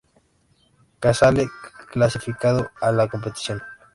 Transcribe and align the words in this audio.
Casale 0.99 1.47
clasificado 1.91 2.71
a 2.81 2.91
la 2.91 3.07
competición. 3.07 3.61